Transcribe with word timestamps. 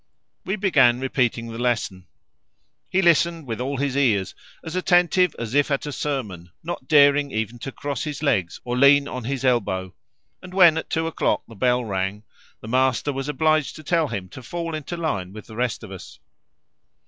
We 0.45 0.55
began 0.55 0.99
repeating 0.99 1.49
the 1.51 1.59
lesson. 1.59 2.07
He 2.89 3.03
listened 3.03 3.45
with 3.45 3.61
all 3.61 3.77
his 3.77 3.95
ears, 3.95 4.33
as 4.63 4.75
attentive 4.75 5.35
as 5.37 5.53
if 5.53 5.69
at 5.69 5.85
a 5.85 5.91
sermon, 5.91 6.49
not 6.63 6.87
daring 6.87 7.29
even 7.29 7.59
to 7.59 7.71
cross 7.71 8.03
his 8.03 8.23
legs 8.23 8.59
or 8.63 8.75
lean 8.75 9.07
on 9.07 9.25
his 9.25 9.45
elbow; 9.45 9.93
and 10.41 10.55
when 10.55 10.79
at 10.79 10.89
two 10.89 11.05
o'clock 11.05 11.43
the 11.47 11.53
bell 11.53 11.85
rang, 11.85 12.23
the 12.61 12.67
master 12.67 13.13
was 13.13 13.29
obliged 13.29 13.75
to 13.75 13.83
tell 13.83 14.07
him 14.07 14.27
to 14.29 14.41
fall 14.41 14.73
into 14.73 14.97
line 14.97 15.33
with 15.33 15.45
the 15.45 15.55
rest 15.55 15.83
of 15.83 15.91
us. 15.91 16.17